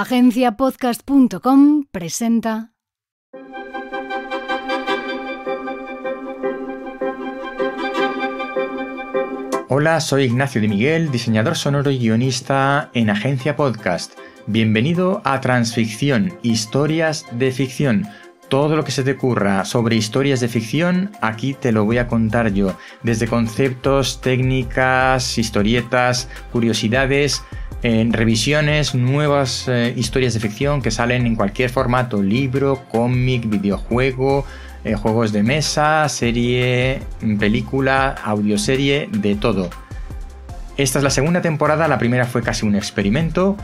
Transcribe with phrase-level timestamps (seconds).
[0.00, 2.70] Agenciapodcast.com presenta.
[9.68, 14.12] Hola, soy Ignacio de Miguel, diseñador sonoro y guionista en Agencia Podcast.
[14.46, 18.06] Bienvenido a Transficción, historias de ficción.
[18.48, 22.06] Todo lo que se te ocurra sobre historias de ficción, aquí te lo voy a
[22.06, 22.78] contar yo.
[23.02, 27.42] Desde conceptos, técnicas, historietas, curiosidades,
[27.82, 34.44] en revisiones, nuevas eh, historias de ficción que salen en cualquier formato, libro, cómic, videojuego,
[34.84, 37.02] eh, juegos de mesa, serie,
[37.38, 39.70] película, audioserie, de todo.
[40.76, 43.56] Esta es la segunda temporada, la primera fue casi un experimento,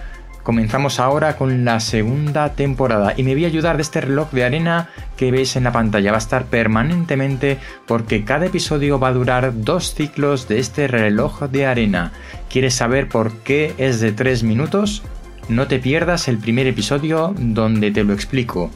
[0.44, 4.44] Comenzamos ahora con la segunda temporada y me voy a ayudar de este reloj de
[4.44, 6.10] arena que veis en la pantalla.
[6.10, 11.44] Va a estar permanentemente porque cada episodio va a durar dos ciclos de este reloj
[11.44, 12.12] de arena.
[12.54, 15.02] ¿Quieres saber por qué es de 3 minutos?
[15.48, 18.70] No te pierdas el primer episodio donde te lo explico.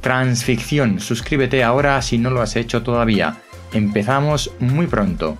[0.00, 3.36] Transficción, suscríbete ahora si no lo has hecho todavía.
[3.74, 5.36] Empezamos muy pronto.